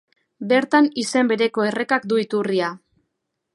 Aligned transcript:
Bertan 0.53 0.87
izen 1.01 1.29
bereko 1.33 1.67
errekak 1.73 2.09
du 2.13 2.19
iturria. 2.25 2.73